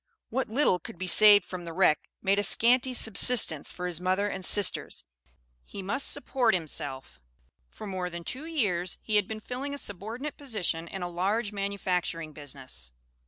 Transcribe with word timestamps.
What 0.29 0.49
little 0.49 0.79
could 0.79 0.97
be 0.97 1.05
saved 1.05 1.45
from 1.45 1.63
the 1.63 1.73
wreck 1.73 2.09
made 2.23 2.39
a 2.39 2.43
scanty 2.43 2.95
subsistence 2.95 3.71
for 3.71 3.85
his 3.85 4.01
mother 4.01 4.27
and 4.27 4.43
sisters; 4.43 5.03
he 5.63 5.83
must 5.83 6.09
support 6.11 6.55
himself. 6.55 7.21
For 7.69 7.85
more 7.85 8.09
than 8.09 8.23
two 8.23 8.45
years 8.47 8.97
he 9.03 9.15
had 9.17 9.27
been 9.27 9.39
filling 9.41 9.75
a 9.75 9.77
subordinate 9.77 10.37
position 10.37 10.87
in 10.87 11.03
a 11.03 11.07
large 11.07 11.51
manufacturing 11.51 12.33
business. 12.33 12.93